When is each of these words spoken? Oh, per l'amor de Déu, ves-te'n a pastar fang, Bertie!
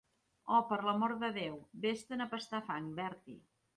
Oh, 0.55 0.61
per 0.69 0.77
l'amor 0.87 1.13
de 1.25 1.29
Déu, 1.37 1.59
ves-te'n 1.85 2.25
a 2.25 2.27
pastar 2.33 2.63
fang, 2.71 2.89
Bertie! 3.03 3.39